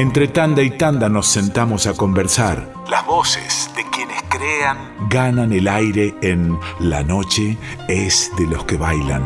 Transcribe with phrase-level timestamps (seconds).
[0.00, 2.72] Entre tanda y tanda nos sentamos a conversar.
[2.90, 4.78] Las voces de quienes crean
[5.10, 9.22] ganan el aire en La noche es de los que bailan.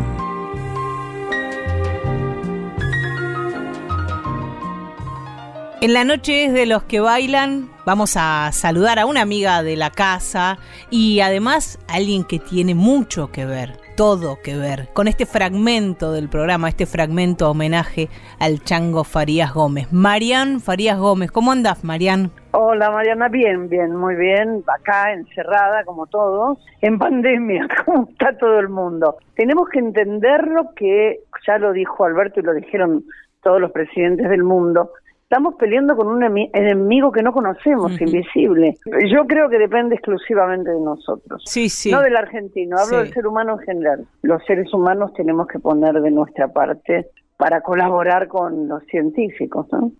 [5.80, 7.70] En la noche es de los que bailan.
[7.86, 10.58] Vamos a saludar a una amiga de la casa
[10.90, 16.12] y además a alguien que tiene mucho que ver, todo que ver con este fragmento
[16.12, 18.08] del programa, este fragmento homenaje
[18.40, 19.92] al chango Farías Gómez.
[19.92, 22.30] Marian Farías Gómez, ¿cómo andás, Marian?
[22.52, 28.58] Hola Mariana, bien, bien, muy bien, acá encerrada como todos, en pandemia, como está todo
[28.58, 29.16] el mundo.
[29.34, 33.04] Tenemos que entenderlo que, ya lo dijo Alberto y lo dijeron
[33.42, 34.90] todos los presidentes del mundo,
[35.34, 38.76] estamos peleando con un enemigo que no conocemos, invisible.
[39.10, 41.42] Yo creo que depende exclusivamente de nosotros.
[41.44, 41.90] Sí, sí.
[41.90, 44.06] No del argentino, hablo del ser humano en general.
[44.22, 49.90] Los seres humanos tenemos que poner de nuestra parte para colaborar con los científicos, ¿no?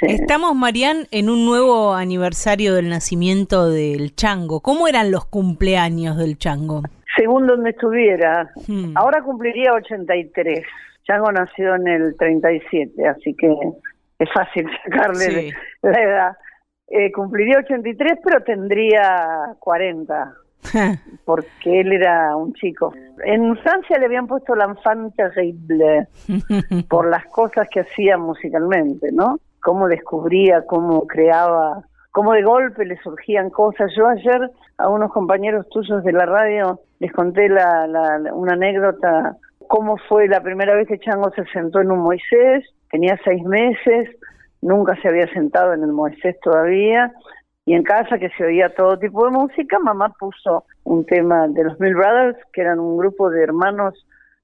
[0.00, 4.60] Estamos, Marian, en un nuevo aniversario del nacimiento del chango.
[4.60, 6.84] ¿Cómo eran los cumpleaños del chango?
[7.18, 8.50] Según donde estuviera.
[8.66, 8.96] Hmm.
[8.96, 10.64] Ahora cumpliría 83.
[11.06, 13.54] Chango nació en el 37, así que
[14.20, 16.36] es fácil sacarle la edad.
[16.86, 20.34] Eh, cumpliría 83, pero tendría 40,
[21.24, 22.92] porque él era un chico.
[23.24, 26.08] En Francia le habían puesto l'enfant terrible
[26.88, 29.38] por las cosas que hacía musicalmente, ¿no?
[29.62, 33.92] Cómo descubría, cómo creaba, cómo de golpe le surgían cosas.
[33.96, 39.36] Yo ayer a unos compañeros tuyos de la radio les conté la, una anécdota,
[39.68, 44.08] cómo fue la primera vez que Chango se sentó en un Moisés, tenía seis meses,
[44.62, 47.12] nunca se había sentado en el Moisés todavía,
[47.64, 51.64] y en casa que se oía todo tipo de música, mamá puso un tema de
[51.64, 53.94] los Mill Brothers, que eran un grupo de hermanos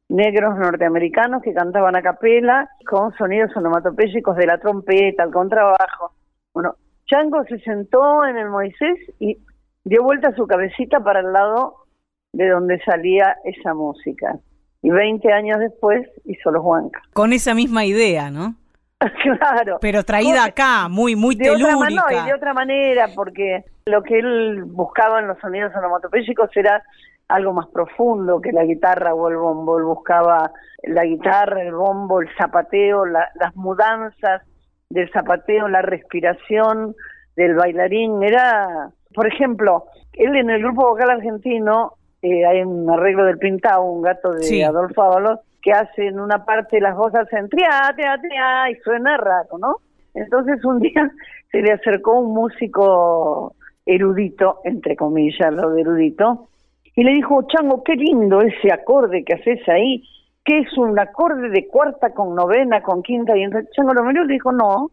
[0.08, 6.12] negros norteamericanos que cantaban a capela con sonidos onomatopéyicos de la trompeta, el contrabajo.
[6.54, 9.38] Bueno, Chango se sentó en el Moisés y
[9.84, 11.86] dio vuelta su cabecita para el lado
[12.32, 14.38] de donde salía esa música
[14.82, 17.02] y 20 años después hizo Los Huancas.
[17.12, 18.54] Con esa misma idea, ¿no?
[18.98, 19.78] claro.
[19.80, 22.04] Pero traída acá, muy, muy de telúrica.
[22.04, 26.82] Otra y de otra manera, porque lo que él buscaba en los sonidos onomatopéyicos era
[27.28, 29.78] algo más profundo que la guitarra o el bombo.
[29.78, 30.50] Él buscaba
[30.82, 34.42] la guitarra, el bombo, el zapateo, las mudanzas
[34.88, 36.94] del zapateo, la respiración
[37.34, 38.22] del bailarín.
[38.22, 43.82] Era, por ejemplo, él en el grupo vocal argentino eh, hay un arreglo del Pintado,
[43.84, 48.18] un gato de Adolfo Ábalos, que hace en una parte las voces en tria, tria,
[48.20, 49.76] tria, y suena raro, ¿no?
[50.14, 51.10] Entonces un día
[51.50, 56.48] se le acercó un músico erudito, entre comillas, lo de erudito,
[56.94, 60.02] y le dijo, Chango, qué lindo ese acorde que haces ahí,
[60.44, 64.24] que es un acorde de cuarta con novena, con quinta, y entonces Chango lo miró
[64.24, 64.90] y le dijo, no,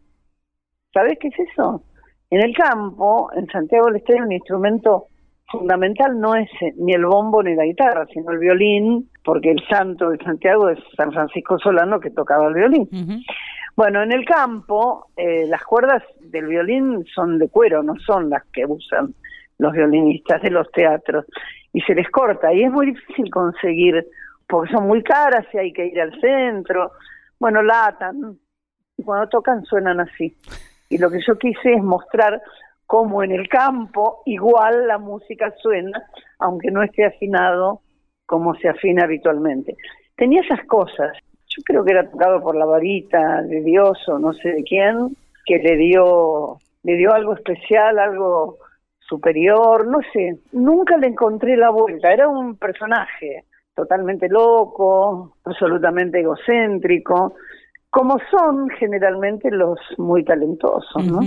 [0.92, 1.82] ¿sabes qué es eso?
[2.30, 5.06] En el campo, en Santiago del Estero, un instrumento
[5.50, 9.62] fundamental no es eh, ni el bombo ni la guitarra, sino el violín, porque el
[9.68, 12.88] santo de Santiago es San Francisco Solano que tocaba el violín.
[13.76, 18.44] Bueno, en el campo eh, las cuerdas del violín son de cuero, no son las
[18.52, 19.14] que usan
[19.58, 21.26] los violinistas de los teatros,
[21.72, 24.06] y se les corta, y es muy difícil conseguir,
[24.48, 26.92] porque son muy caras y hay que ir al centro,
[27.38, 28.38] bueno, latan,
[28.96, 30.36] y cuando tocan suenan así.
[30.88, 32.40] Y lo que yo quise es mostrar
[32.94, 36.00] como en el campo, igual la música suena,
[36.38, 37.80] aunque no esté afinado
[38.24, 39.74] como se afina habitualmente.
[40.14, 41.10] Tenía esas cosas.
[41.48, 45.16] Yo creo que era tocado por la varita de Dios o no sé de quién,
[45.44, 48.58] que le dio, le dio algo especial, algo
[49.00, 50.38] superior, no sé.
[50.52, 52.12] Nunca le encontré la vuelta.
[52.12, 53.44] Era un personaje
[53.74, 57.34] totalmente loco, absolutamente egocéntrico,
[57.90, 61.22] como son generalmente los muy talentosos, ¿no?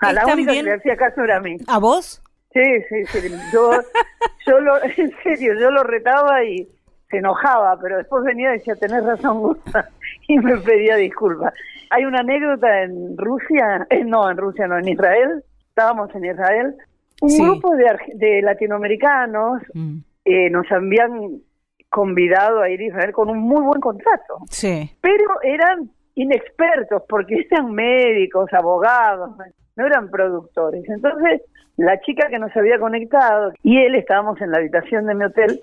[0.00, 1.56] A la única que le hacía caso era a mí.
[1.66, 2.22] ¿A vos?
[2.52, 3.34] Sí, sí, sí.
[3.52, 3.70] Yo,
[4.46, 6.68] yo lo, en serio, yo lo retaba y
[7.10, 9.88] se enojaba, pero después venía y decía, tenés razón, Gusta,
[10.26, 11.54] y me pedía disculpas.
[11.90, 16.74] Hay una anécdota en Rusia, eh, no, en Rusia, no, en Israel, estábamos en Israel,
[17.20, 17.84] un grupo de,
[18.14, 19.96] de latinoamericanos mm.
[20.24, 21.40] eh, nos habían
[21.88, 24.38] convidado a ir a Israel con un muy buen contrato.
[24.50, 24.90] Sí.
[25.00, 29.30] Pero eran inexpertos porque eran médicos, abogados,
[29.78, 30.84] no eran productores.
[30.88, 31.40] Entonces,
[31.76, 35.60] la chica que nos había conectado y él estábamos en la habitación de mi hotel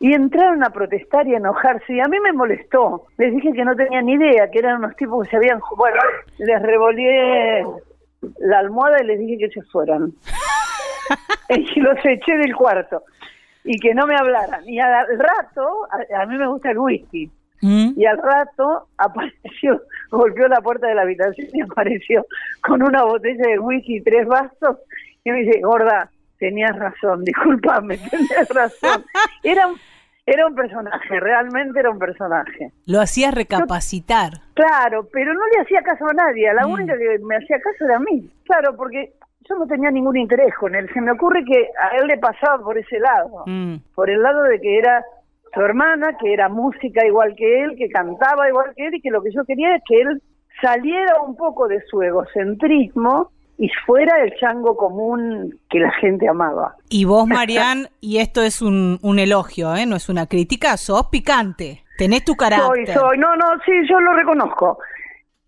[0.00, 3.06] y entraron a protestar y a enojarse y a mí me molestó.
[3.18, 5.60] Les dije que no tenían ni idea, que eran unos tipos que se habían...
[5.76, 6.00] Bueno,
[6.38, 7.66] les revolvié
[8.38, 10.12] la almohada y les dije que se fueran.
[11.50, 13.02] y los eché del cuarto
[13.64, 14.66] y que no me hablaran.
[14.66, 15.86] Y al rato,
[16.16, 17.30] a, mí me gusta el whisky,
[17.62, 17.92] mm.
[17.96, 22.26] y al rato apareció golpeó la puerta de la habitación y apareció
[22.62, 24.78] con una botella de whisky y tres vasos
[25.24, 29.04] y me dice, gorda, tenías razón, discúlpame, tenías razón.
[29.42, 29.76] Era un,
[30.26, 32.72] era un personaje, realmente era un personaje.
[32.86, 34.32] Lo hacía recapacitar.
[34.54, 36.70] claro, pero no le hacía caso a nadie, la mm.
[36.70, 38.30] única que me hacía caso era a mí.
[38.44, 39.12] Claro, porque
[39.48, 40.88] yo no tenía ningún interés con él.
[40.92, 43.76] Se me ocurre que a él le pasaba por ese lado, mm.
[43.94, 45.04] por el lado de que era
[45.52, 49.10] su hermana, que era música igual que él, que cantaba igual que él y que
[49.10, 50.22] lo que yo quería es que él
[50.60, 56.76] saliera un poco de su egocentrismo y fuera el chango común que la gente amaba.
[56.88, 59.86] Y vos, Marian, y esto es un, un elogio, ¿eh?
[59.86, 62.86] no es una crítica, sos picante, tenés tu carácter.
[62.86, 64.78] Soy, soy, no, no, sí, yo lo reconozco.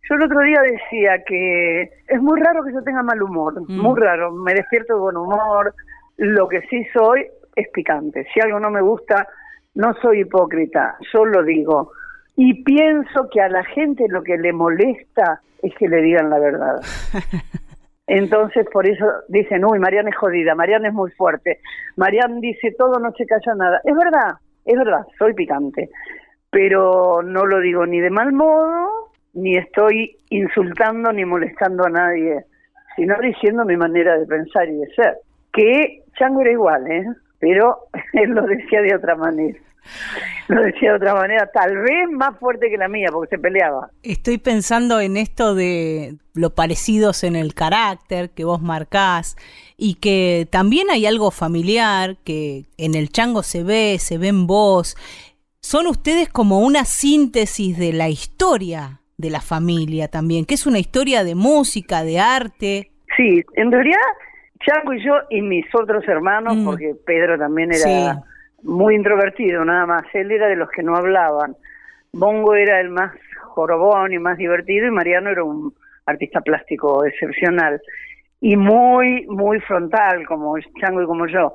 [0.09, 3.81] Yo el otro día decía que es muy raro que yo tenga mal humor, mm.
[3.81, 5.75] muy raro, me despierto de buen humor,
[6.19, 7.27] lo que sí soy
[7.57, 8.27] es picante.
[8.35, 9.27] Si algo no me gusta,
[9.75, 11.93] no soy hipócrita, yo lo digo.
[12.37, 16.39] Y pienso que a la gente lo que le molesta es que le digan la
[16.39, 16.81] verdad.
[18.07, 21.61] Entonces, por eso dicen, uy, Mariana es jodida, Mariana es muy fuerte,
[21.97, 23.81] Mariana dice todo, no se calla nada.
[23.85, 24.35] Es verdad,
[24.65, 25.89] es verdad, soy picante,
[26.51, 32.45] pero no lo digo ni de mal modo, ni estoy insultando ni molestando a nadie,
[32.97, 35.17] sino diciendo mi manera de pensar y de ser.
[35.53, 37.07] Que Chango era igual, ¿eh?
[37.43, 39.59] Pero él lo decía de otra manera.
[40.47, 43.91] Lo decía de otra manera, tal vez más fuerte que la mía, porque se peleaba.
[44.05, 49.37] Estoy pensando en esto de lo parecidos en el carácter que vos marcás
[49.77, 54.47] y que también hay algo familiar que en el chango se ve, se ve en
[54.47, 54.97] vos.
[55.61, 60.79] Son ustedes como una síntesis de la historia de la familia también, que es una
[60.79, 62.93] historia de música, de arte.
[63.17, 63.99] Sí, en realidad
[64.65, 66.65] Chango y yo y mis otros hermanos, mm.
[66.65, 68.23] porque Pedro también era
[68.63, 71.57] muy introvertido, nada más, él era de los que no hablaban.
[72.13, 73.13] Bongo era el más
[73.47, 75.75] jorobón y más divertido y Mariano era un
[76.07, 77.81] artista plástico excepcional
[78.41, 81.55] y muy, muy frontal, como Chango y como yo.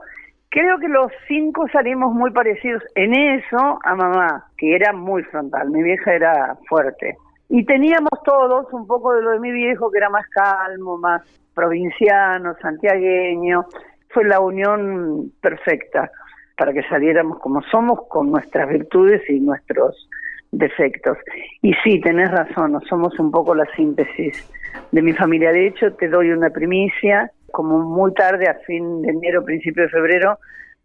[0.50, 5.70] Creo que los cinco salimos muy parecidos en eso a mamá, que era muy frontal,
[5.70, 7.18] mi vieja era fuerte.
[7.50, 11.22] Y teníamos todos un poco de lo de mi viejo, que era más calmo, más
[11.54, 13.66] provinciano, santiagueño.
[14.10, 16.12] Fue la unión perfecta
[16.58, 20.10] para que saliéramos como somos, con nuestras virtudes y nuestros
[20.52, 21.18] defectos.
[21.62, 24.50] Y sí, tenés razón, somos un poco la síntesis
[24.92, 25.52] de mi familia.
[25.52, 29.90] De hecho, te doy una primicia, como muy tarde, a fin de enero, principio de
[29.90, 30.38] febrero,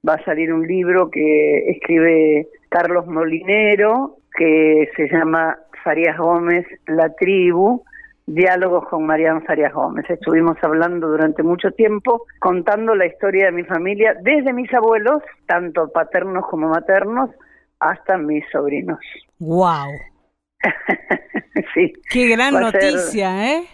[0.07, 7.13] va a salir un libro que escribe Carlos Molinero, que se llama Farías Gómez, La
[7.15, 7.85] Tribu,
[8.27, 10.09] diálogos con Marian Farías Gómez.
[10.09, 15.91] Estuvimos hablando durante mucho tiempo, contando la historia de mi familia, desde mis abuelos, tanto
[15.93, 17.31] paternos como maternos,
[17.81, 18.99] hasta mis sobrinos.
[19.39, 19.91] ¡Wow!
[21.75, 21.93] sí.
[22.11, 23.65] ¡Qué gran noticia, eh!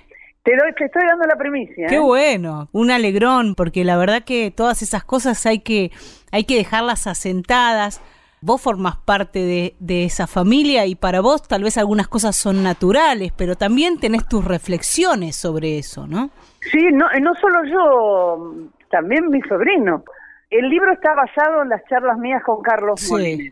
[0.43, 1.89] Te, doy, te estoy dando la primicia.
[1.89, 2.01] Qué ¿eh?
[2.01, 5.91] bueno, un alegrón, porque la verdad que todas esas cosas hay que,
[6.33, 8.01] hay que dejarlas asentadas
[8.41, 12.63] vos formás parte de, de, esa familia y para vos tal vez algunas cosas son
[12.63, 16.31] naturales, pero también tenés tus reflexiones sobre eso, ¿no?
[16.71, 20.05] Sí, no, no solo yo, también mi sobrino.
[20.51, 23.51] El libro está basado en las charlas mías con Carlos sí.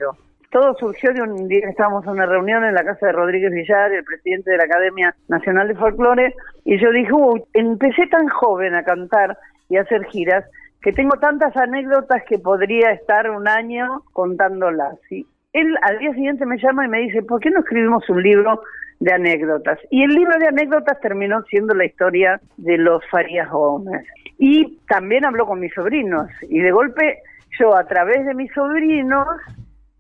[0.51, 3.51] Todo surgió de un día que estábamos en una reunión en la casa de Rodríguez
[3.51, 6.35] Villar, el presidente de la Academia Nacional de Folclore,
[6.65, 7.13] y yo dije,
[7.53, 9.37] empecé tan joven a cantar
[9.69, 10.45] y a hacer giras
[10.83, 14.97] que tengo tantas anécdotas que podría estar un año contándolas.
[15.11, 18.23] Y él al día siguiente me llama y me dice, ¿por qué no escribimos un
[18.23, 18.63] libro
[19.01, 19.79] de anécdotas?
[19.91, 24.07] Y el libro de anécdotas terminó siendo la historia de los Farías Gómez.
[24.39, 26.29] Y también habló con mis sobrinos.
[26.49, 27.23] Y de golpe
[27.59, 29.27] yo a través de mis sobrinos,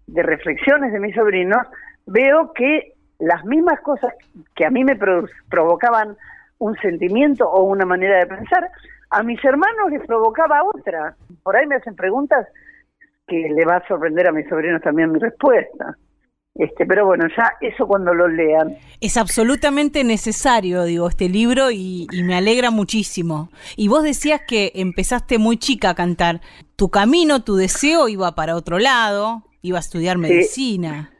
[0.06, 1.66] de reflexiones de mis sobrinos,
[2.06, 4.12] veo que las mismas cosas
[4.54, 4.96] que a mí me
[5.48, 6.16] provocaban
[6.58, 8.70] un sentimiento o una manera de pensar,
[9.10, 11.16] a mis hermanos les provocaba otra.
[11.42, 12.46] Por ahí me hacen preguntas
[13.26, 15.96] que le va a sorprender a mis sobrinos también mi respuesta.
[16.54, 18.78] Este, pero bueno, ya eso cuando lo lean.
[19.00, 23.50] Es absolutamente necesario, digo, este libro y, y, me alegra muchísimo.
[23.76, 26.40] Y vos decías que empezaste muy chica a cantar.
[26.76, 31.10] Tu camino, tu deseo iba para otro lado, iba a estudiar medicina.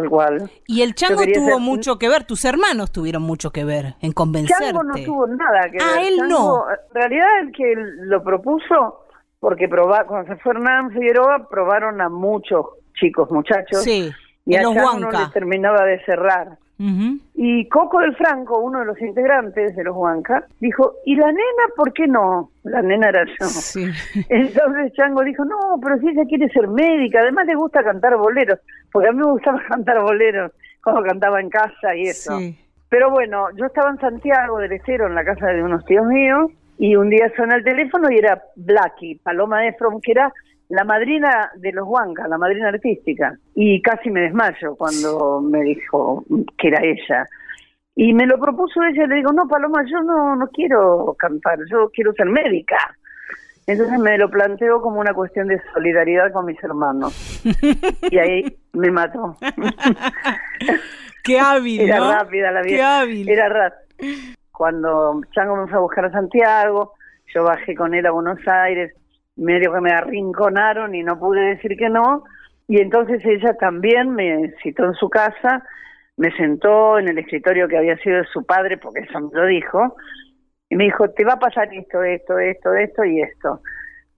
[0.00, 0.50] Tal cual.
[0.66, 4.64] Y el chango tuvo mucho que ver, tus hermanos tuvieron mucho que ver en convencerte.
[4.66, 6.06] Chango no tuvo nada que ah, ver.
[6.06, 6.64] él no.
[6.68, 9.06] En realidad el que lo propuso,
[9.40, 13.82] porque proba, cuando se fue Hernán Figueroa, probaron a muchos chicos, muchachos.
[13.82, 14.10] Sí,
[14.46, 16.58] y a los no les terminaba de cerrar.
[17.34, 21.64] Y Coco del Franco, uno de los integrantes de los Huanca, dijo, ¿y la nena
[21.76, 22.50] por qué no?
[22.62, 23.46] La nena era yo.
[24.28, 28.58] Entonces Chango dijo, no, pero si ella quiere ser médica, además le gusta cantar boleros,
[28.92, 32.38] porque a mí me gustaba cantar boleros cuando cantaba en casa y eso.
[32.90, 36.50] Pero bueno, yo estaba en Santiago del Estero, en la casa de unos tíos míos,
[36.78, 40.32] y un día suena el teléfono y era Blacky, Paloma Efron, que era
[40.74, 43.38] la madrina de los Huancas, la madrina artística.
[43.54, 46.24] Y casi me desmayo cuando me dijo
[46.58, 47.28] que era ella.
[47.94, 51.90] Y me lo propuso ella, le digo, no, Paloma, yo no, no quiero cantar, yo
[51.94, 52.76] quiero ser médica.
[53.68, 57.40] Entonces me lo planteo como una cuestión de solidaridad con mis hermanos.
[58.10, 59.36] Y ahí me mató.
[61.22, 62.76] Qué hábil, Era rápida la vida.
[62.76, 63.28] Qué hábil.
[63.28, 64.34] Era rápida.
[64.50, 66.92] Cuando Chango me fue a buscar a Santiago,
[67.32, 68.92] yo bajé con él a Buenos Aires,
[69.36, 72.24] medio que me arrinconaron y no pude decir que no.
[72.68, 75.62] Y entonces ella también me citó en su casa,
[76.16, 79.46] me sentó en el escritorio que había sido de su padre, porque eso me lo
[79.46, 79.96] dijo,
[80.70, 83.60] y me dijo, te va a pasar esto, esto, esto, esto y esto.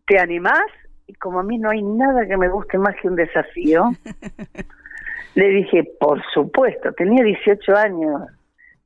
[0.07, 0.67] ¿Te animás?
[1.07, 3.91] Y como a mí no hay nada que me guste más que un desafío,
[5.35, 8.23] le dije, por supuesto, tenía 18 años,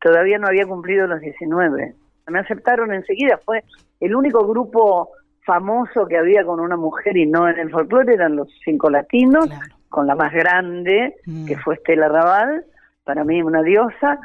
[0.00, 1.94] todavía no había cumplido los 19.
[2.28, 3.64] Me aceptaron enseguida, fue
[4.00, 5.10] el único grupo
[5.44, 9.47] famoso que había con una mujer y no en el folclore, eran los cinco latinos,
[9.47, 9.75] Claro.
[9.88, 11.47] con la más grande, Mm.
[11.47, 12.64] que fue Estela Raval,
[13.04, 14.18] para mí una diosa,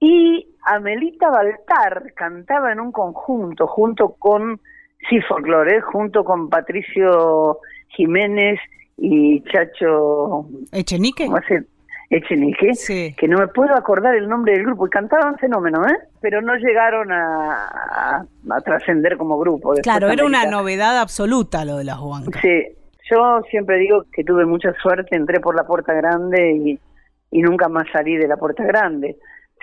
[0.00, 4.60] y Amelita Baltar cantaba en un conjunto, junto con,
[5.08, 8.58] sí, folclore, junto con Patricio Jiménez
[8.96, 11.26] y Chacho, ¿Echenique?
[11.26, 11.64] ¿cómo se
[12.10, 13.14] Echenique, Sí.
[13.18, 15.96] que no me puedo acordar el nombre del grupo, y cantaban fenómeno, ¿eh?
[16.22, 19.74] Pero no llegaron a, a- a trascender como grupo.
[19.82, 22.40] Claro, era una novedad absoluta lo de las huancas.
[22.40, 22.64] Sí,
[23.10, 26.80] yo siempre digo que tuve mucha suerte, entré por la puerta grande y,
[27.30, 29.16] y nunca más salí de la puerta grande.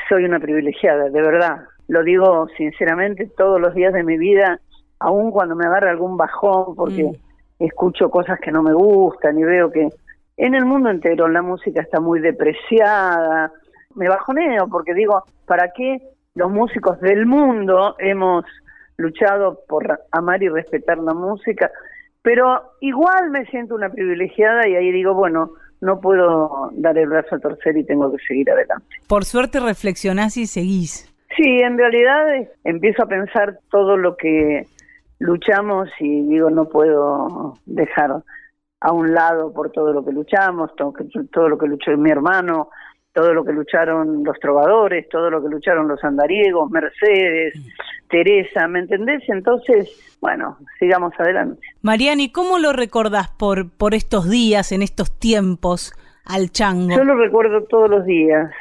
[0.08, 1.64] Soy una privilegiada, de verdad.
[1.88, 4.60] Lo digo sinceramente todos los días de mi vida,
[5.00, 7.12] aun cuando me agarra algún bajón, porque
[7.58, 9.90] escucho cosas que no me gustan y veo que
[10.38, 13.52] en el mundo entero la música está muy depreciada.
[13.96, 16.02] Me bajoneo porque digo, ¿para qué
[16.36, 18.46] los músicos del mundo hemos
[18.98, 21.72] luchado por amar y respetar la música?
[22.22, 25.52] Pero igual me siento una privilegiada y ahí digo, bueno,
[25.82, 28.88] no puedo dar el brazo a torcer y tengo que seguir adelante.
[29.08, 31.12] Por suerte reflexionás y seguís.
[31.38, 34.66] Sí, en realidad eh, empiezo a pensar todo lo que
[35.20, 38.24] luchamos y digo, no puedo dejar
[38.86, 42.70] a un lado por todo lo que luchamos, todo, lo que luchó mi hermano,
[43.14, 47.56] todo lo que lucharon los trovadores, todo lo que lucharon los andariegos, Mercedes,
[48.08, 49.24] Teresa, ¿me entendés?
[49.28, 49.90] Entonces,
[50.22, 51.60] bueno, sigamos adelante.
[51.82, 55.92] Mariani, ¿cómo lo recordás por, por estos días, en estos tiempos,
[56.24, 56.96] al chango?
[56.96, 58.52] Yo lo recuerdo todos los días.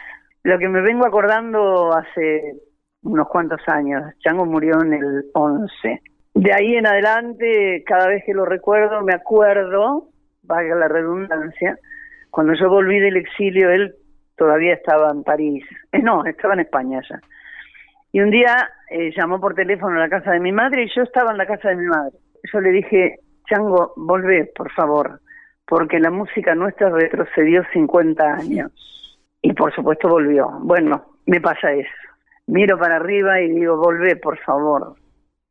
[0.42, 2.62] Lo que me vengo acordando hace
[3.02, 4.02] unos cuantos años.
[4.20, 6.00] Chango murió en el 11.
[6.32, 10.08] De ahí en adelante, cada vez que lo recuerdo, me acuerdo,
[10.44, 11.78] valga la redundancia,
[12.30, 13.94] cuando yo volví del exilio, él
[14.36, 15.64] todavía estaba en París.
[15.92, 17.20] Eh, no, estaba en España ya.
[18.12, 21.02] Y un día eh, llamó por teléfono a la casa de mi madre y yo
[21.02, 22.16] estaba en la casa de mi madre.
[22.52, 25.20] Yo le dije, Chango, volvé, por favor,
[25.66, 28.72] porque la música nuestra retrocedió 50 años.
[29.42, 30.48] Y por supuesto volvió.
[30.60, 31.90] Bueno, me pasa eso.
[32.46, 34.94] Miro para arriba y digo, volvé, por favor,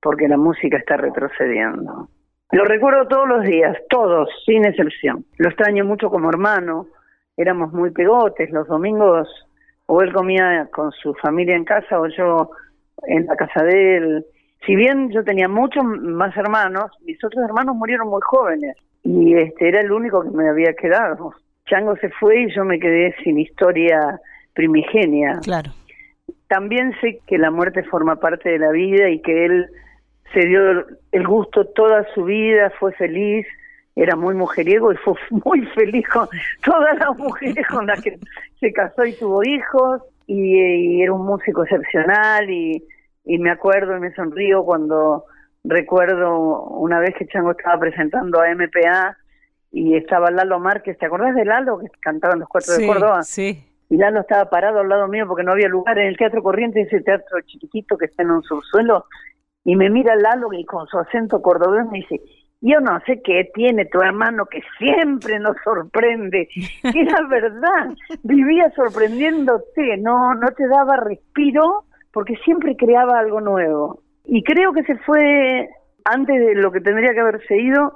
[0.02, 2.08] porque la música está retrocediendo.
[2.54, 5.26] Lo recuerdo todos los días, todos, sin excepción.
[5.38, 6.88] Lo extraño mucho como hermano.
[7.36, 8.52] Éramos muy pegotes.
[8.52, 9.28] Los domingos
[9.88, 12.52] o él comía con su familia en casa o yo
[13.08, 14.26] en la casa de él.
[14.68, 19.70] Si bien yo tenía muchos más hermanos, mis otros hermanos murieron muy jóvenes y este
[19.70, 21.34] era el único que me había quedado.
[21.66, 24.20] Chango se fue y yo me quedé sin historia
[24.54, 25.40] primigenia.
[25.44, 25.72] Claro.
[26.48, 29.68] También sé que la muerte forma parte de la vida y que él
[30.32, 33.46] se dio el gusto toda su vida, fue feliz,
[33.96, 35.14] era muy mujeriego y fue
[35.46, 36.28] muy feliz con
[36.64, 38.18] todas las mujeres con las que
[38.60, 42.84] se casó y tuvo hijos y, y era un músico excepcional y,
[43.26, 45.26] y me acuerdo y me sonrío cuando
[45.64, 49.18] recuerdo una vez que Chango estaba presentando a MPA
[49.72, 52.88] y estaba Lalo Márquez, ¿te acordás de Lalo que cantaba en los cuatro sí, de
[52.88, 53.24] Córdoba?
[53.24, 53.66] sí.
[53.90, 56.82] y Lalo estaba parado al lado mío porque no había lugar en el Teatro Corriente,
[56.82, 59.06] ese teatro chiquitito que está en un subsuelo,
[59.66, 62.20] y me mira Lalo y con su acento cordobés me dice,
[62.62, 66.48] yo no sé qué tiene tu hermano que siempre nos sorprende.
[66.56, 67.90] Y era verdad,
[68.24, 74.00] vivía sorprendiéndote, no, no te daba respiro porque siempre creaba algo nuevo.
[74.26, 75.70] Y creo que se fue
[76.06, 77.94] antes de lo que tendría que haberse ido,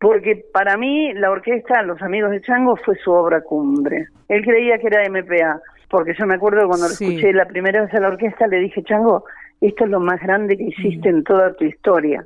[0.00, 4.06] porque para mí la orquesta, Los Amigos de Chango, fue su obra cumbre.
[4.28, 5.60] Él creía que era MPA,
[5.90, 7.04] porque yo me acuerdo cuando Sí.
[7.04, 9.24] lo escuché la primera vez a la orquesta, le dije, Chango,
[9.60, 12.24] esto es lo más grande que hiciste en toda tu historia.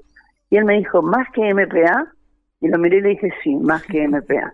[0.50, 2.12] Y él me dijo, ¿más que MPA?
[2.60, 4.52] Y lo miré y le dije, sí, más que MPA.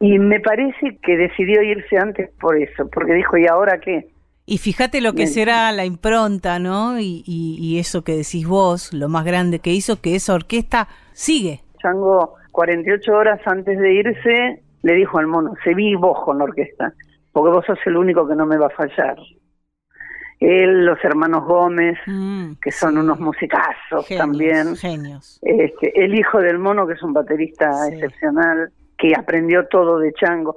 [0.00, 4.08] Y me parece que decidió irse antes por eso, porque dijo, ¿y ahora qué?
[4.44, 7.00] Y fíjate lo que será la impronta, ¿no?
[7.00, 11.62] Y, y, eso que decís vos, lo más grande que hizo, que esa orquesta sigue.
[11.82, 16.44] Chango, 48 horas antes de irse, le dijo al mono, se vi vos con la
[16.44, 16.92] orquesta,
[17.32, 19.16] porque vos sos el único que no me va a fallar.
[20.38, 24.76] Él, los hermanos Gómez, mm, que son unos musicazos también.
[24.76, 25.38] Genios.
[25.42, 30.56] Este, el hijo del mono, que es un baterista excepcional, que aprendió todo de Chango.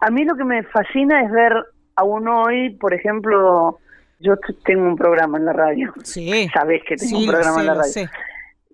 [0.00, 1.52] A mí lo que me fascina es ver
[1.96, 3.78] aún hoy, por ejemplo,
[4.20, 4.34] yo
[4.64, 5.92] tengo un programa en la radio.
[6.02, 6.48] Sí.
[6.52, 8.08] Sabes que tengo un programa en la radio.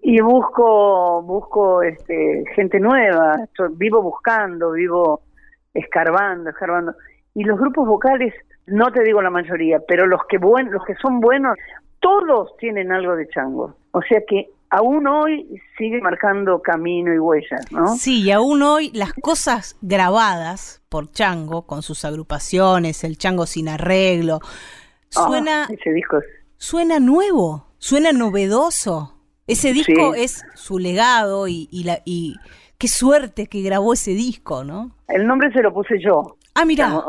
[0.02, 3.36] Y busco, busco este, gente nueva,
[3.72, 5.22] vivo buscando, vivo
[5.72, 6.94] escarbando, escarbando.
[7.34, 8.34] Y los grupos vocales,
[8.66, 11.56] no te digo la mayoría, pero los que, buen, los que son buenos,
[12.00, 13.74] todos tienen algo de chango.
[13.92, 17.94] O sea que aún hoy sigue marcando camino y huellas, ¿no?
[17.96, 23.68] Sí, y aún hoy las cosas grabadas por Chango, con sus agrupaciones, el Chango sin
[23.68, 26.18] arreglo, ah, suena, ese disco
[26.56, 29.10] suena nuevo, suena novedoso.
[29.46, 32.36] Ese disco es su legado y, y, la, y
[32.78, 34.92] qué suerte que grabó ese disco, ¿no?
[35.06, 36.38] El nombre se lo puse yo.
[36.54, 37.02] Ah, mira.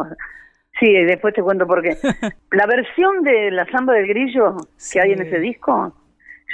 [0.79, 1.97] Sí, después te cuento por qué.
[2.51, 4.55] la versión de La Samba del Grillo
[4.91, 5.93] que hay en ese disco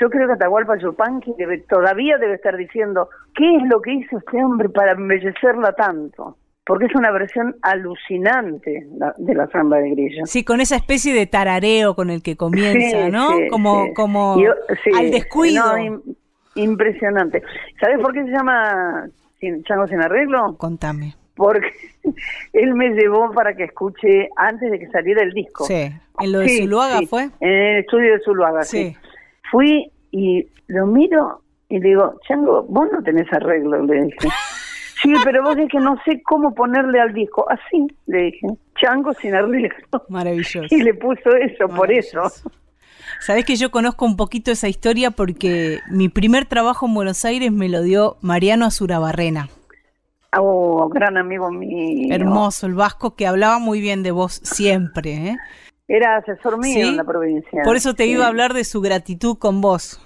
[0.01, 4.17] yo creo que Atahualpa Yupanqui debe, todavía debe estar diciendo, ¿qué es lo que hizo
[4.17, 6.37] este hombre para embellecerla tanto?
[6.65, 8.87] Porque es una versión alucinante
[9.17, 10.25] de la samba de grillo.
[10.25, 13.29] Sí, con esa especie de tarareo con el que comienza, ¿no?
[13.49, 14.37] como como
[14.97, 15.63] al descuido.
[16.55, 17.43] impresionante.
[17.79, 19.07] ¿Sabes por qué se llama
[19.65, 20.55] Chango sin arreglo?
[20.57, 21.15] Contame.
[21.35, 21.71] Porque
[22.53, 25.65] él me llevó para que escuche antes de que saliera el disco.
[25.65, 27.29] Sí, en lo de Zuluaga fue.
[27.39, 28.95] En el estudio de Zuluaga, sí.
[29.49, 34.17] Fui y lo miro y le digo, Chango, vos no tenés arreglo, le dije.
[35.01, 37.43] Sí, pero vos es que no sé cómo ponerle al disco.
[37.49, 38.45] Así, le dije,
[38.79, 39.73] Chango sin arreglo.
[40.09, 40.67] Maravilloso.
[40.69, 42.21] Y le puso eso, por eso.
[43.19, 47.51] Sabés que yo conozco un poquito esa historia porque mi primer trabajo en Buenos Aires
[47.51, 49.49] me lo dio Mariano Azurabarrena.
[50.37, 52.13] Oh, gran amigo mío.
[52.13, 55.37] Hermoso, el vasco que hablaba muy bien de vos siempre, ¿eh?
[55.87, 57.63] Era asesor mío en la provincia.
[57.63, 59.99] Por eso te iba a hablar de su gratitud con vos.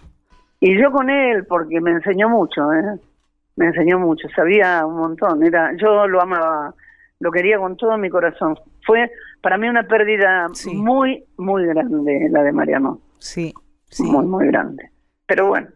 [0.60, 3.00] Y yo con él, porque me enseñó mucho, ¿eh?
[3.56, 5.44] Me enseñó mucho, sabía un montón.
[5.44, 6.74] Era, yo lo amaba,
[7.20, 8.58] lo quería con todo mi corazón.
[8.84, 9.12] Fue
[9.42, 13.00] para mí una pérdida muy, muy grande la de Mariano.
[13.20, 13.54] Sí,
[14.00, 14.90] Muy, muy grande.
[15.28, 15.68] Pero bueno,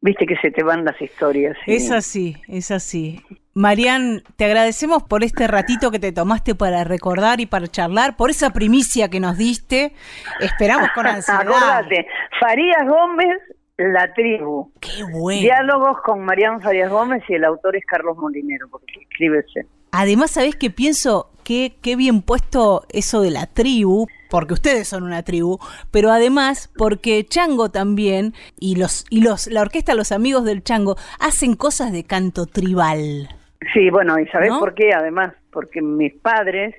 [0.00, 1.56] viste que se te van las historias.
[1.66, 3.20] Es así, es así.
[3.54, 8.30] Marian, te agradecemos por este ratito que te tomaste para recordar y para charlar, por
[8.30, 9.92] esa primicia que nos diste.
[10.40, 11.42] Esperamos con ansiedad.
[11.42, 12.06] Acordate,
[12.38, 13.38] Farías Gómez,
[13.76, 14.72] La Tribu.
[14.80, 15.40] Qué bueno.
[15.40, 19.66] Diálogos con Marian Farías Gómez y el autor es Carlos Molinero, porque escríbese.
[19.92, 21.30] Además, ¿sabés qué pienso?
[21.44, 25.58] Qué, qué bien puesto eso de la tribu, porque ustedes son una tribu,
[25.90, 30.96] pero además porque Chango también y los y los la orquesta Los Amigos del Chango
[31.18, 33.28] hacen cosas de canto tribal.
[33.74, 34.92] Sí, bueno, ¿y sabés por qué?
[34.94, 36.74] Además, porque mis padres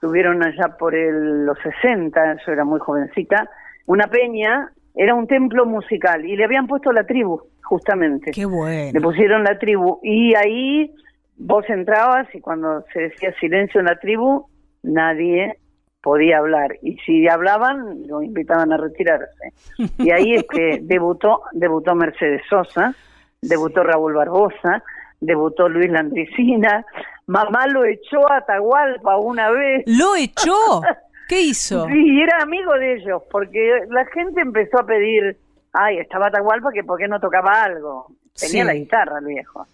[0.00, 3.48] tuvieron allá por el, los 60, yo era muy jovencita,
[3.86, 8.30] una peña, era un templo musical y le habían puesto la tribu, justamente.
[8.30, 8.92] Qué bueno.
[8.92, 10.94] Le pusieron la tribu y ahí
[11.36, 14.46] vos entrabas y cuando se decía silencio en la tribu,
[14.82, 15.58] nadie
[16.02, 19.52] podía hablar y si hablaban lo invitaban a retirarse.
[19.98, 22.94] Y ahí es que debutó debutó Mercedes Sosa,
[23.40, 24.82] debutó Raúl Barbosa,
[25.20, 26.84] debutó Luis Landricina,
[27.26, 29.84] mamá lo echó a Atahualpa una vez.
[29.86, 30.82] ¿Lo echó?
[31.28, 31.86] ¿Qué hizo?
[31.94, 35.38] Sí, era amigo de ellos, porque la gente empezó a pedir,
[35.72, 38.08] ay, estaba Atahualpa, que por qué no tocaba algo.
[38.38, 39.66] Tenía la guitarra el viejo.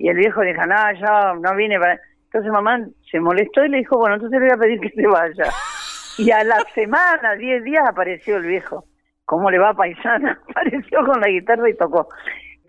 [0.00, 2.00] Y el viejo dijo, no, yo no vine para...
[2.24, 5.06] Entonces mamá se molestó y le dijo, bueno, entonces le voy a pedir que se
[5.06, 5.52] vaya.
[6.18, 8.84] Y a la semana, diez días, apareció el viejo.
[9.24, 10.40] ¿Cómo le va paisana?
[10.48, 12.08] Apareció con la guitarra y tocó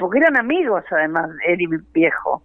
[0.02, 2.44] porque eran amigos además, él y mi viejo.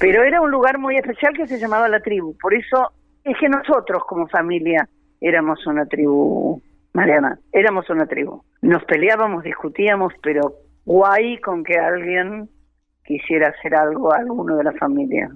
[0.00, 2.34] Pero era un lugar muy especial que se llamaba la tribu.
[2.40, 2.92] Por eso
[3.24, 4.88] es que nosotros como familia
[5.20, 6.62] éramos una tribu,
[6.94, 8.42] Mariana, éramos una tribu.
[8.62, 10.54] Nos peleábamos, discutíamos, pero
[10.86, 12.48] guay con que alguien
[13.08, 15.30] quisiera hacer algo a alguno de la familia.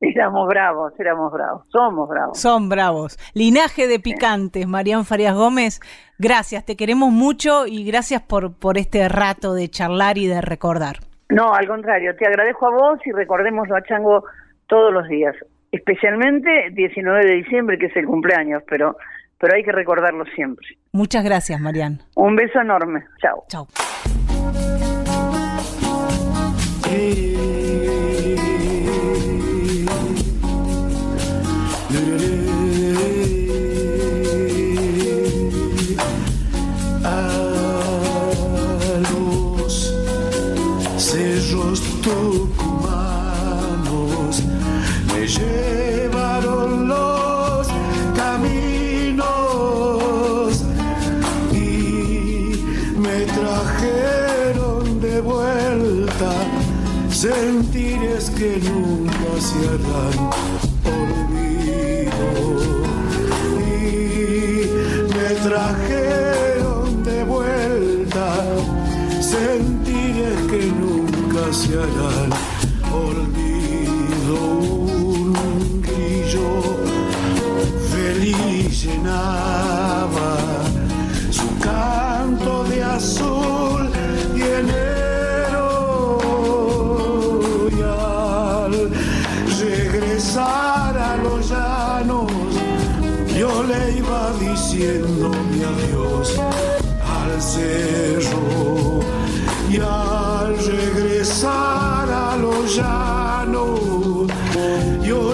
[0.00, 2.38] Éramos bravos, éramos bravos, somos bravos.
[2.38, 3.18] Son bravos.
[3.32, 5.80] Linaje de picantes, Marian Farías Gómez,
[6.18, 10.96] gracias, te queremos mucho y gracias por, por este rato de charlar y de recordar.
[11.30, 14.24] No, al contrario, te agradezco a vos y recordémoslo a Chango
[14.66, 15.34] todos los días,
[15.72, 18.96] especialmente 19 de diciembre, que es el cumpleaños, pero,
[19.38, 20.66] pero hay que recordarlo siempre.
[20.92, 22.00] Muchas gracias, Marian.
[22.16, 23.04] Un beso enorme.
[23.22, 23.44] Chao.
[23.48, 23.66] Chao.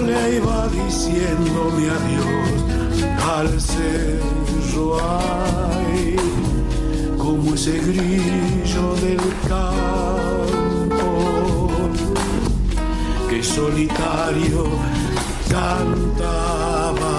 [0.06, 2.64] Le iba diciendo mi adiós
[3.36, 6.16] al cerro ay
[7.18, 9.90] como ese grillo del campo
[13.28, 14.64] que solitario
[15.50, 17.10] cantaba.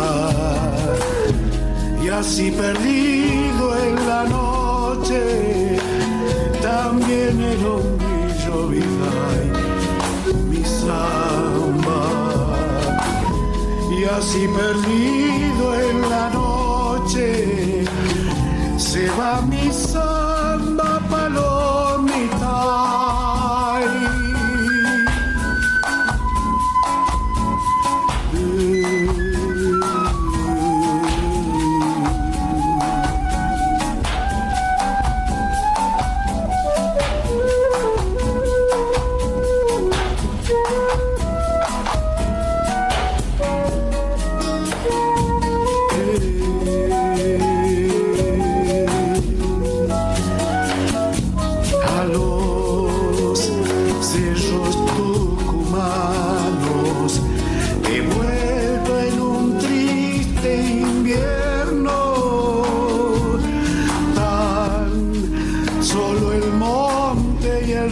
[2.03, 5.77] Y así perdido en la noche
[6.61, 9.51] también el hombrillo Vidal
[10.49, 12.20] mi samba
[14.01, 17.85] y así perdido en la noche.
[18.77, 21.50] Se va mi samba palomita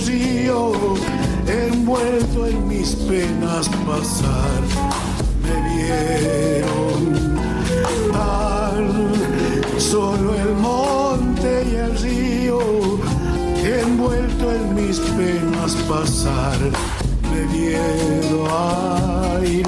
[0.05, 0.73] río
[1.47, 4.61] envuelto en mis penas pasar
[5.43, 7.01] me vieron
[8.11, 12.59] tan solo el monte y el río
[13.63, 16.59] envuelto en mis penas pasar
[17.31, 19.63] me vieron ay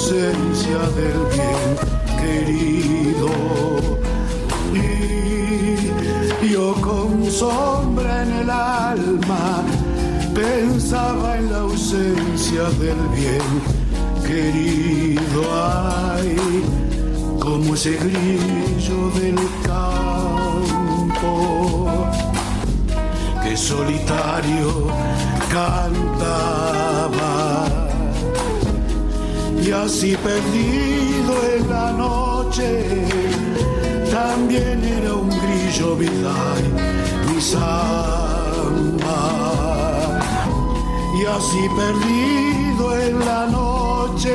[0.00, 1.68] ausencia del bien
[2.20, 3.28] querido.
[6.42, 9.62] Y yo con sombra en el alma
[10.34, 13.48] pensaba en la ausencia del bien
[14.26, 15.42] querido.
[15.52, 16.36] Ay
[17.38, 20.86] como ese grillo del campo
[23.42, 24.86] que solitario
[25.50, 26.50] cantaba
[29.62, 33.06] y así perdido en la noche
[34.10, 36.62] también era un grillo vidal
[37.28, 37.70] mi samba
[41.20, 44.34] y así perdido en la noche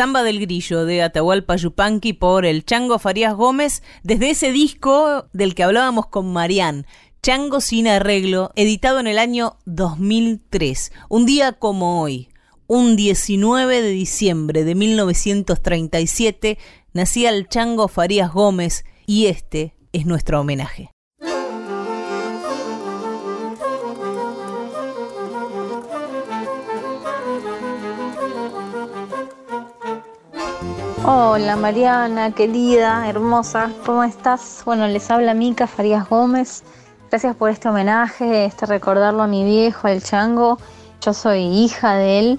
[0.00, 5.54] Samba del Grillo de Atahualpa Yupanqui por el Chango Farías Gómez, desde ese disco del
[5.54, 6.86] que hablábamos con Marián,
[7.22, 10.92] Chango sin arreglo, editado en el año 2003.
[11.10, 12.30] Un día como hoy,
[12.66, 16.56] un 19 de diciembre de 1937,
[16.94, 20.88] nacía el Chango Farías Gómez y este es nuestro homenaje.
[31.02, 34.62] Hola Mariana, querida, hermosa, ¿cómo estás?
[34.66, 36.62] Bueno, les habla Mica Farías Gómez.
[37.08, 40.58] Gracias por este homenaje, este recordarlo a mi viejo, al chango.
[41.00, 42.38] Yo soy hija de él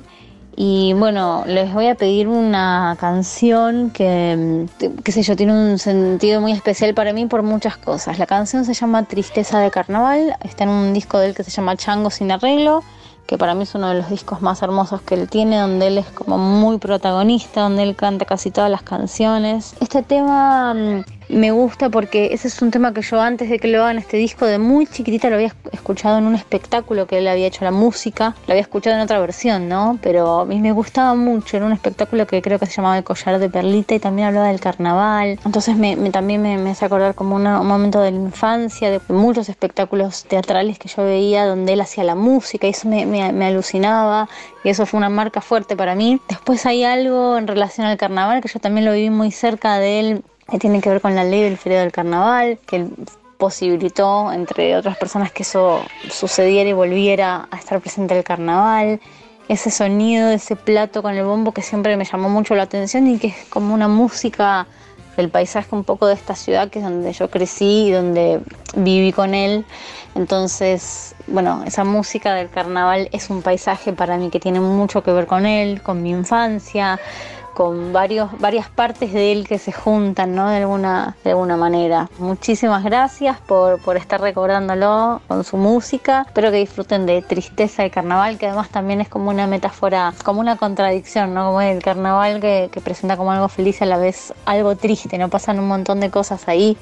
[0.55, 4.67] y bueno, les voy a pedir una canción que,
[5.03, 8.19] qué sé yo, tiene un sentido muy especial para mí por muchas cosas.
[8.19, 11.49] La canción se llama Tristeza de Carnaval, está en un disco de él que se
[11.49, 12.83] llama Chango sin arreglo,
[13.25, 15.97] que para mí es uno de los discos más hermosos que él tiene, donde él
[15.97, 19.75] es como muy protagonista, donde él canta casi todas las canciones.
[19.79, 23.67] Este tema mm, me gusta porque ese es un tema que yo antes de que
[23.67, 27.27] lo hagan este disco de muy chiquitita lo había escuchado en un espectáculo que él
[27.27, 29.97] había hecho la música, lo había escuchado en otra versión, ¿no?
[30.01, 33.03] Pero a mí me gustaba mucho, en un espectáculo que creo que se llamaba El
[33.03, 37.35] collar de perlita y también hablaba del carnaval, entonces me, también me, hace acordar como
[37.35, 42.03] un momento de la infancia, de muchos espectáculos teatrales que yo veía donde él hacía
[42.03, 44.27] la música y eso me, me alucinaba
[44.63, 46.19] y eso fue una marca fuerte para mí.
[46.27, 49.99] Después hay algo en relación al carnaval que yo también lo viví muy cerca de
[49.99, 52.85] él que tiene que ver con la ley del feriado del carnaval, que
[53.37, 58.99] posibilitó, entre otras personas, que eso sucediera y volviera a estar presente el carnaval.
[59.47, 63.17] Ese sonido, ese plato con el bombo que siempre me llamó mucho la atención y
[63.17, 64.67] que es como una música
[65.17, 68.41] del paisaje un poco de esta ciudad que es donde yo crecí y donde
[68.75, 69.65] viví con él.
[70.15, 75.11] Entonces, bueno, esa música del carnaval es un paisaje para mí que tiene mucho que
[75.11, 76.99] ver con él, con mi infancia,
[77.53, 80.49] con varios, varias partes de él que se juntan, ¿no?
[80.49, 82.09] De alguna, de alguna manera.
[82.17, 86.23] Muchísimas gracias por, por estar recordándolo con su música.
[86.27, 90.39] Espero que disfruten de Tristeza del Carnaval, que además también es como una metáfora, como
[90.39, 91.47] una contradicción, ¿no?
[91.47, 95.29] Como el carnaval que, presenta como algo feliz a la vez algo triste, ¿no?
[95.29, 96.77] Pasan un montón de cosas ahí.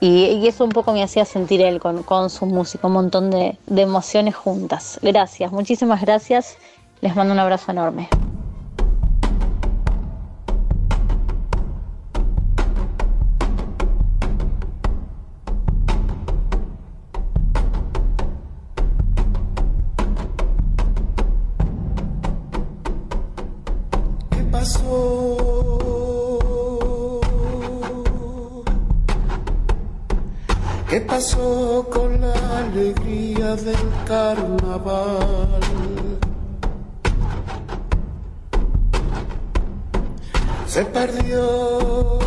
[0.00, 3.56] Y, eso un poco me hacía sentir él con, con su música, un montón de,
[3.66, 4.98] de emociones juntas.
[5.02, 6.56] Gracias, muchísimas gracias.
[7.00, 8.08] Les mando un abrazo enorme.
[34.06, 35.60] Carnaval?
[40.66, 42.18] Se perdió.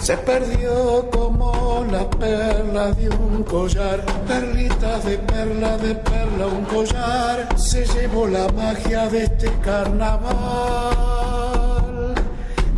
[0.00, 7.58] Se perdió como la perla de un collar, perlita de perla de perla, un collar,
[7.58, 11.26] se llevó la magia de este carnaval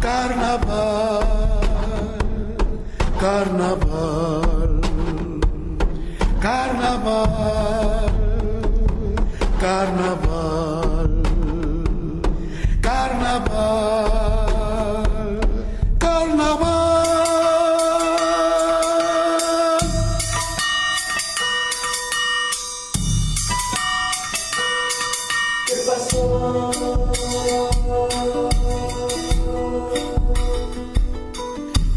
[0.00, 1.27] carnaval,
[3.18, 4.80] carnaval,
[6.40, 8.10] carnaval,
[9.60, 10.37] carnaval,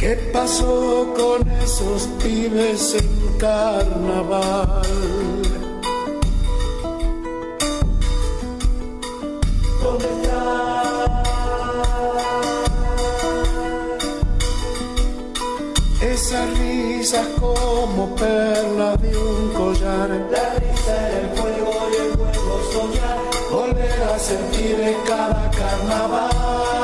[0.02, 4.82] ¿Qué pasó con esos pibes en carnaval?
[9.84, 10.08] ¿Dónde?
[16.02, 20.10] Esas risas como perla de un collar.
[20.32, 23.20] La risa era el fuego y el fuego soñar.
[23.52, 26.81] Volver a sentir en cada carnaval.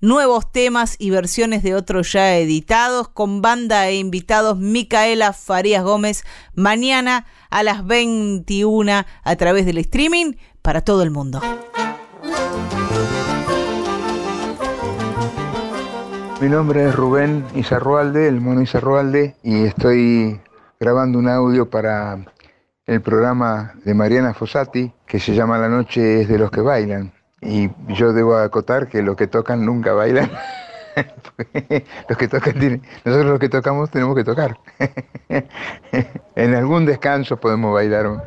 [0.00, 6.24] Nuevos temas y versiones de otros ya editados con banda e invitados Micaela Farías Gómez
[6.54, 11.40] mañana a las 21 a través del streaming para todo el mundo.
[16.40, 20.40] Mi nombre es Rubén Izarroalde, el mono Izarroalde, y estoy
[20.80, 22.18] grabando un audio para
[22.84, 27.12] el programa de Mariana Fossati que se llama La noche es de los que bailan.
[27.40, 30.32] Y yo debo acotar que los que tocan nunca bailan.
[32.08, 34.58] los que tocan nosotros los que tocamos tenemos que tocar.
[36.34, 38.26] en algún descanso podemos bailar.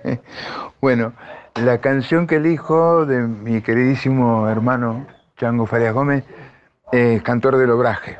[0.80, 1.12] bueno,
[1.54, 6.24] la canción que elijo de mi queridísimo hermano Chango Farias Gómez
[6.90, 8.16] es Cantor del Obraje.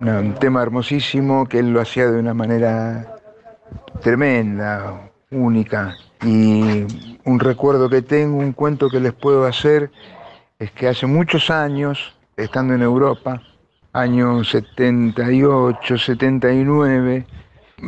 [0.00, 3.16] Un tema hermosísimo que él lo hacía de una manera
[4.00, 5.96] tremenda, única.
[6.22, 6.86] Y
[7.24, 9.90] un recuerdo que tengo, un cuento que les puedo hacer,
[10.58, 13.42] es que hace muchos años, estando en Europa,
[13.92, 17.26] años 78, 79,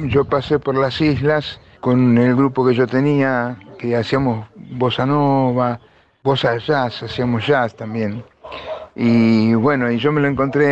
[0.08, 5.80] yo pasé por las islas con el grupo que yo tenía, que hacíamos bossa nova,
[6.22, 8.22] bossa jazz, hacíamos jazz también.
[8.94, 10.66] Y bueno, y yo me lo encontré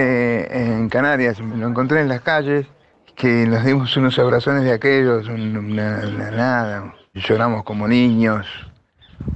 [0.55, 2.67] en Canarias, me lo encontré en las calles,
[3.15, 8.47] que nos dimos unos abrazones de aquellos, una, nada, lloramos como niños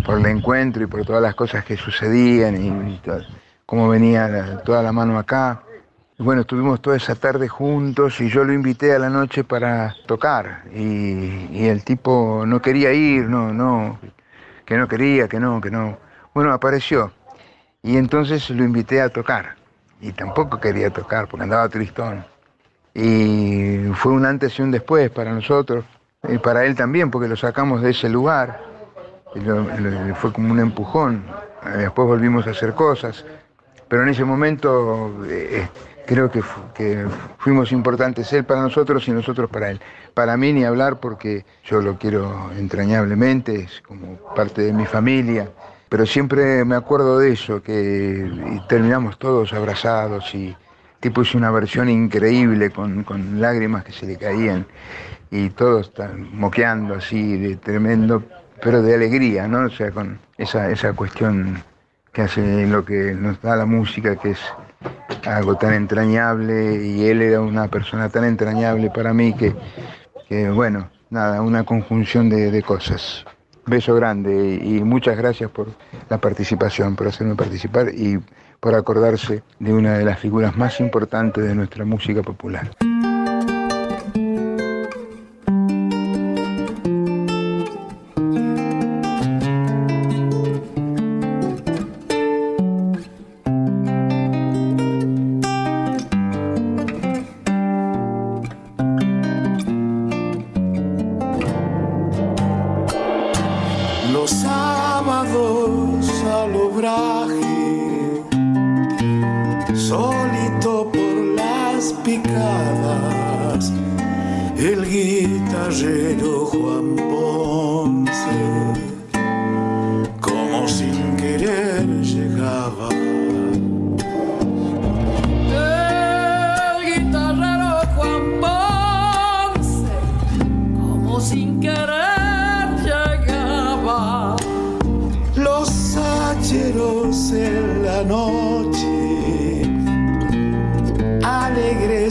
[0.04, 3.00] por el encuentro y por todas las cosas que sucedían y,
[3.64, 5.62] cómo venía toda la mano acá
[6.18, 10.64] bueno, estuvimos toda esa tarde juntos y yo lo invité a la noche para tocar
[10.74, 13.98] y, el tipo no quería ir, no, no,
[14.66, 15.98] que no quería, que no, que no.
[16.34, 17.12] Bueno, apareció
[17.82, 19.56] y entonces lo invité a tocar
[20.00, 22.24] y tampoco quería tocar porque andaba tristón.
[22.94, 25.84] Y fue un antes y un después para nosotros
[26.28, 28.60] y para él también porque lo sacamos de ese lugar.
[30.16, 31.24] Fue como un empujón.
[31.78, 33.24] Después volvimos a hacer cosas,
[33.88, 35.24] pero en ese momento...
[35.26, 35.66] Eh,
[36.06, 36.42] creo que,
[37.38, 39.80] fuimos importantes él para nosotros y nosotros para él.
[40.14, 45.48] Para mí ni hablar porque yo lo quiero entrañablemente, es como parte de mi familia,
[45.88, 50.56] pero siempre me acuerdo de eso, que terminamos todos abrazados y
[51.00, 54.66] tipo hizo una versión increíble con, con lágrimas que se le caían
[55.30, 58.22] y todos están moqueando así de tremendo,
[58.62, 59.66] pero de alegría, ¿no?
[59.66, 61.62] O sea, con esa, esa cuestión
[62.12, 64.40] que hace lo que nos da la música, que es
[65.26, 71.42] algo tan entrañable y él era una persona tan entrañable para mí que, bueno, nada,
[71.42, 73.24] una conjunción de, cosas.
[73.64, 75.68] Beso grande y muchas gracias por
[76.08, 78.18] la participación, por hacerme participar y
[78.58, 82.70] por acordarse de una de las figuras más importantes de nuestra música popular.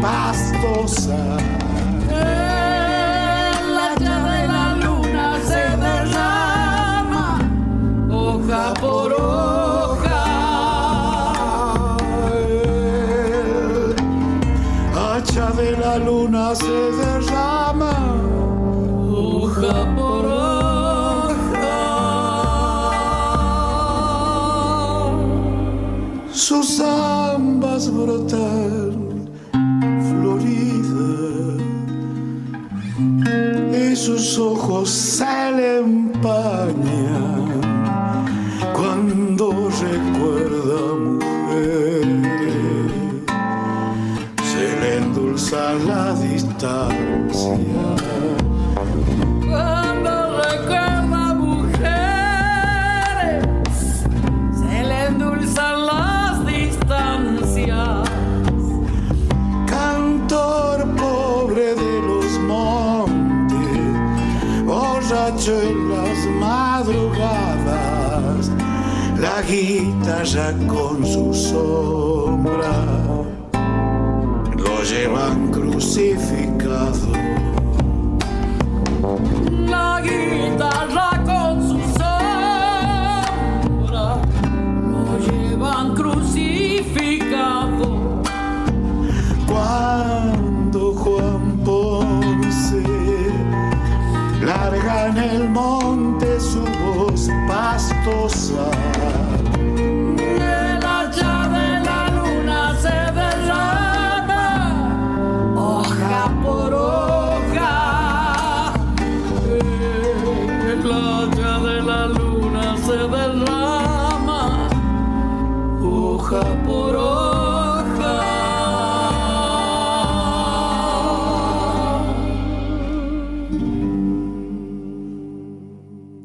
[0.00, 0.37] paz.
[70.18, 71.97] Guitarra con su sombra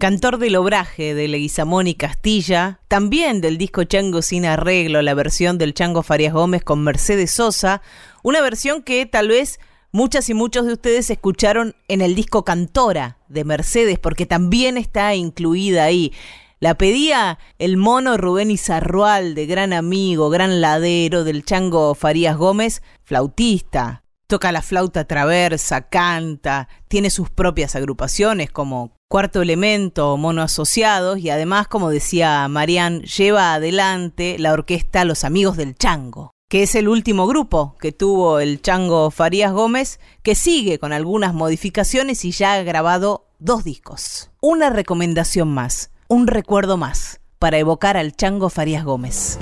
[0.04, 5.58] Cantor del obraje de Leguizamón y Castilla, también del disco Chango sin arreglo, la versión
[5.58, 7.82] del Chango Farias Gómez con Mercedes Sosa,
[8.22, 9.62] una versión que tal vez
[9.94, 15.16] muchas y muchos de ustedes escucharon en el disco Cantora de Mercedes, porque también está
[15.16, 16.12] incluida ahí.
[16.60, 22.82] La pedía el mono Rubén Izarrual, de gran amigo, gran ladero del Chango Farías Gómez,
[23.06, 24.04] flautista.
[24.28, 31.30] Toca la flauta traversa, canta, tiene sus propias agrupaciones como Cuarto Elemento Mono Asociados y
[31.30, 36.88] además, como decía Marian, lleva adelante la orquesta Los Amigos del Chango, que es el
[36.88, 42.54] último grupo que tuvo el Chango Farías Gómez, que sigue con algunas modificaciones y ya
[42.54, 44.32] ha grabado dos discos.
[44.42, 49.38] Una recomendación más, un recuerdo más, para evocar al Chango Farías Gómez.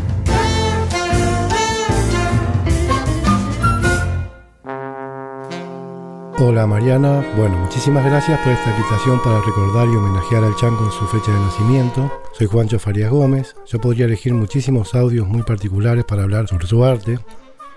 [6.44, 10.92] Hola Mariana, bueno, muchísimas gracias por esta invitación para recordar y homenajear al Chango en
[10.92, 12.12] su fecha de nacimiento.
[12.34, 16.84] Soy Juancho Farías Gómez, yo podría elegir muchísimos audios muy particulares para hablar sobre su
[16.84, 17.20] arte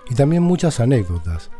[0.09, 1.51] y también muchas anécdotas,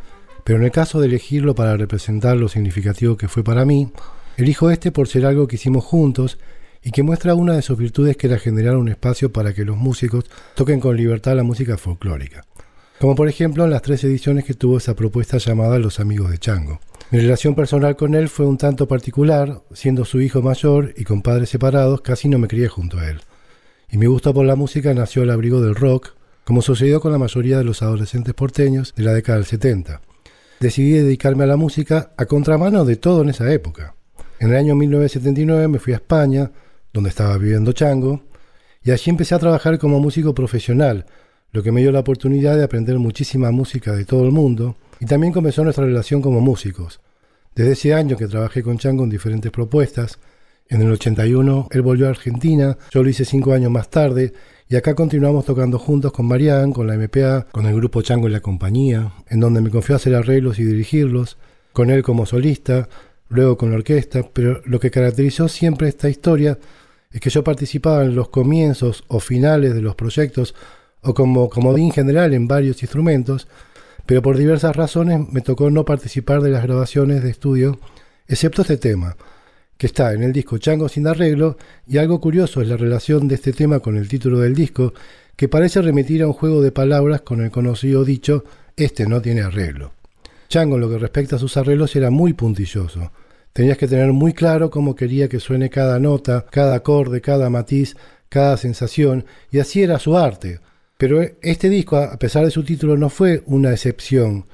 [0.43, 3.91] pero en el caso de elegirlo para representar lo significativo que fue para mí,
[4.35, 6.39] elijo este por ser algo que hicimos juntos
[6.81, 9.77] y que muestra una de sus virtudes que era generar un espacio para que los
[9.77, 10.25] músicos
[10.55, 12.45] toquen con libertad la música folclórica.
[12.99, 16.39] Como por ejemplo en las tres ediciones que tuvo esa propuesta llamada Los Amigos de
[16.39, 16.79] Chango.
[17.11, 21.21] Mi relación personal con él fue un tanto particular, siendo su hijo mayor y con
[21.21, 23.21] padres separados, casi no me crié junto a él.
[23.91, 27.19] Y mi gusto por la música nació al abrigo del rock, como sucedió con la
[27.19, 30.01] mayoría de los adolescentes porteños de la década del 70.
[30.59, 33.95] Decidí dedicarme a la música a contramano de todo en esa época.
[34.39, 36.51] En el año 1979 me fui a España,
[36.91, 38.23] donde estaba viviendo Chango,
[38.83, 41.05] y allí empecé a trabajar como músico profesional,
[41.51, 45.05] lo que me dio la oportunidad de aprender muchísima música de todo el mundo, y
[45.05, 46.99] también comenzó nuestra relación como músicos.
[47.55, 50.19] Desde ese año que trabajé con Chango en diferentes propuestas,
[50.67, 54.33] en el 81 él volvió a Argentina, yo lo hice cinco años más tarde,
[54.67, 58.31] y acá continuamos tocando juntos con Marianne, con la MPA, con el grupo Chango y
[58.31, 61.37] la compañía, en donde me confió hacer arreglos y dirigirlos,
[61.71, 62.89] con él como solista,
[63.29, 66.57] luego con la orquesta, pero lo que caracterizó siempre esta historia
[67.11, 70.55] es que yo participaba en los comienzos o finales de los proyectos
[71.01, 73.47] o como comodín general en varios instrumentos,
[74.05, 77.79] pero por diversas razones me tocó no participar de las grabaciones de estudio,
[78.27, 79.17] excepto este tema,
[79.77, 83.35] que está en el disco Chango sin arreglo, y algo curioso es la relación de
[83.35, 84.93] este tema con el título del disco,
[85.35, 88.43] que parece remitir a un juego de palabras con el conocido dicho
[88.77, 89.93] este no tiene arreglo.
[90.49, 93.11] Chango lo que respecta a sus arreglos era muy puntilloso.
[93.53, 97.95] Tenías que tener muy claro cómo quería que suene cada nota, cada acorde, cada matiz,
[98.29, 100.59] cada sensación, y así era su arte.
[100.97, 104.45] Pero este disco, a pesar de su título, no fue una excepción.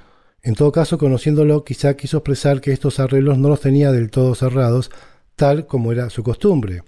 [0.42, 4.34] En todo caso, conociéndolo, quizá quiso expresar que estos arreglos no los tenía del todo
[4.34, 4.90] cerrados,
[5.36, 6.82] tal como era su costumbre,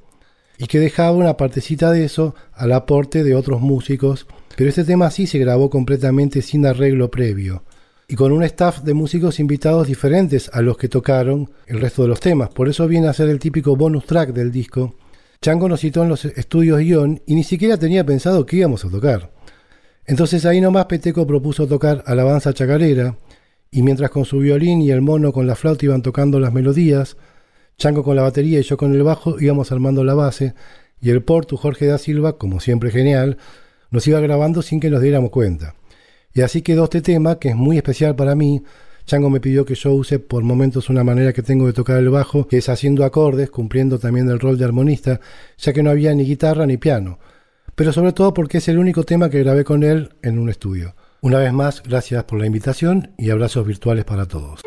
[0.57, 4.25] y que dejaba una partecita de eso al aporte de otros músicos,
[4.55, 7.63] pero este tema sí se grabó completamente sin arreglo previo,
[8.07, 12.07] y con un staff de músicos invitados diferentes a los que tocaron el resto de
[12.07, 14.95] los temas, por eso viene a ser el típico bonus track del disco.
[15.41, 18.89] Chango nos citó en los estudios guion y ni siquiera tenía pensado que íbamos a
[18.89, 19.32] tocar.
[20.05, 23.15] Entonces ahí nomás Peteco propuso tocar Alabanza Chacarera,
[23.71, 27.17] y mientras con su violín y el mono con la flauta iban tocando las melodías,
[27.77, 30.53] Chango con la batería y yo con el bajo íbamos armando la base,
[31.01, 33.37] y el portu Jorge da Silva, como siempre genial,
[33.91, 35.75] nos iba grabando sin que nos diéramos cuenta.
[36.33, 38.63] Y así quedó este tema, que es muy especial para mí.
[39.05, 42.09] Chango me pidió que yo use por momentos una manera que tengo de tocar el
[42.09, 45.19] bajo, que es haciendo acordes, cumpliendo también el rol de armonista,
[45.57, 47.19] ya que no había ni guitarra ni piano
[47.75, 50.95] pero sobre todo porque es el único tema que grabé con él en un estudio.
[51.21, 54.61] Una vez más, gracias por la invitación y abrazos virtuales para todos.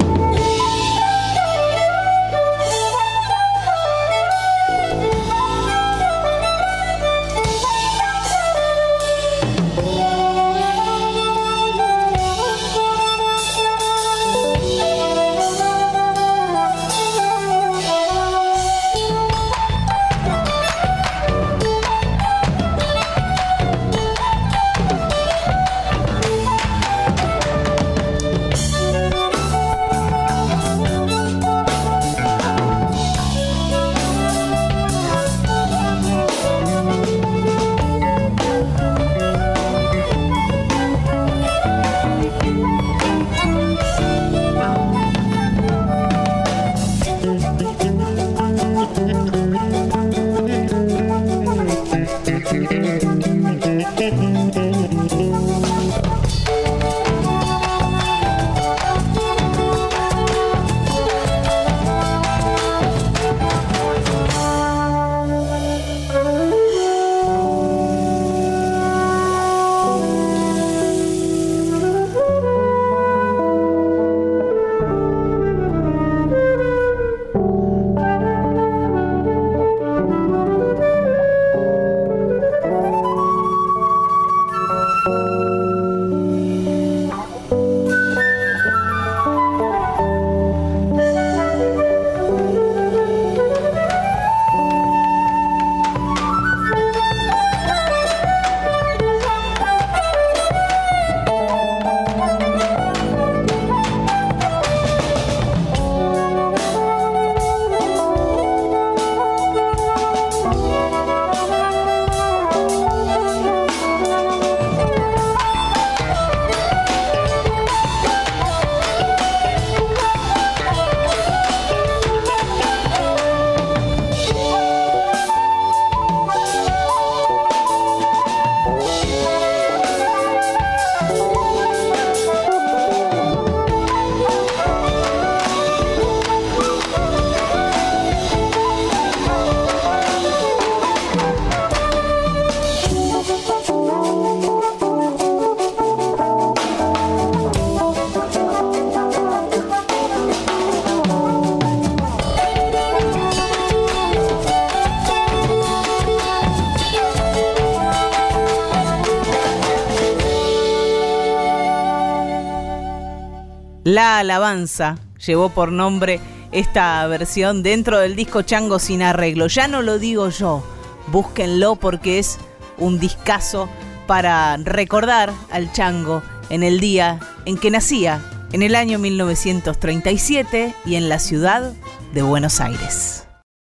[164.16, 164.96] La Alabanza
[165.26, 169.46] llevó por nombre esta versión dentro del disco Chango sin arreglo.
[169.46, 170.64] Ya no lo digo yo,
[171.08, 172.38] búsquenlo porque es
[172.78, 173.68] un discazo
[174.06, 180.94] para recordar al Chango en el día en que nacía, en el año 1937 y
[180.94, 181.74] en la ciudad
[182.14, 183.25] de Buenos Aires.